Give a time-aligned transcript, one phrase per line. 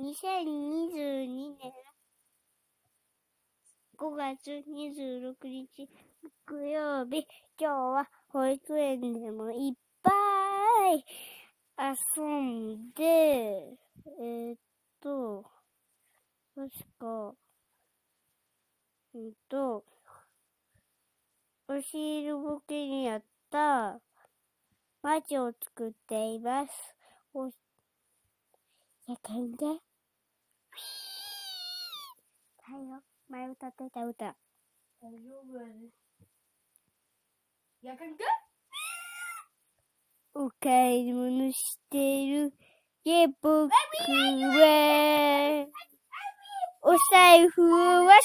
[0.00, 1.26] 2022
[1.58, 1.72] 年
[3.98, 5.90] 5月26日
[6.46, 7.26] 木曜日、
[7.60, 10.10] 今日は保育園でもいっぱ
[10.94, 11.04] い
[12.16, 14.56] 遊んで、えー、っ
[15.02, 15.44] と、
[16.54, 17.34] 確か、
[19.12, 19.84] うんと、
[21.68, 24.00] お汁ぼけにあった
[25.02, 26.72] 街を作っています。
[27.34, 27.48] お、
[29.06, 29.89] やかんで。
[32.70, 34.36] はいよ、前歌ってた歌。
[35.02, 35.90] 大丈夫やね。
[37.82, 38.24] やかんか？
[40.34, 42.54] お買い物してる。
[43.02, 43.70] ゲ僕は、
[46.82, 48.20] お財布を忘れた